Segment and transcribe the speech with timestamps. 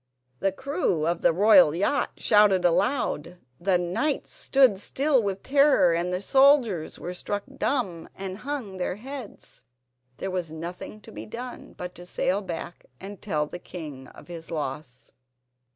[0.39, 6.23] The crew of the royal yacht shouted aloud, the knights stood still with terror, the
[6.23, 9.61] soldiers were struck dumb and hung their heads.
[10.17, 14.27] There was nothing to be done but to sail back and tell the king of
[14.27, 15.11] his loss.